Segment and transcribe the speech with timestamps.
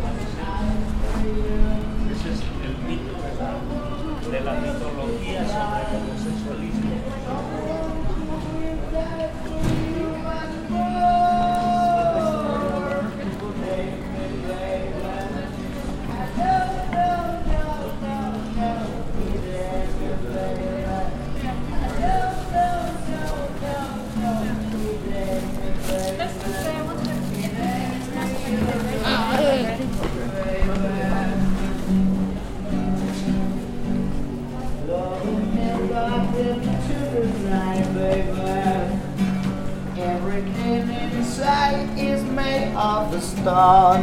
[39.99, 43.99] Everything inside is made of the star.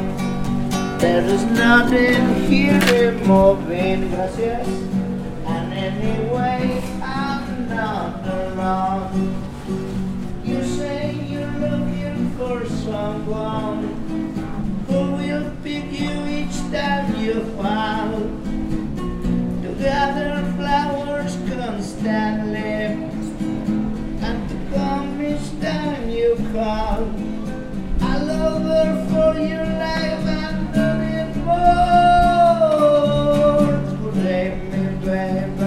[0.99, 4.67] There is nothing here moving, gracias.
[5.45, 9.35] And anyway, I'm not around.
[10.43, 13.82] You say you're looking for someone
[16.73, 18.11] time you fall.
[19.61, 22.73] To gather flowers constantly
[24.25, 27.01] and to come each time you call.
[28.01, 31.73] I love her for your life and nothing more.
[34.13, 35.62] Today, me, baby.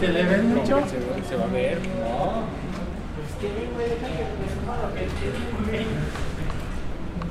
[0.00, 0.82] ¿Se le ven mucho?
[0.86, 1.78] Se, se va a ver.
[1.78, 2.44] No.
[3.16, 4.24] Pues que, güey, deja que
[5.66, 5.78] me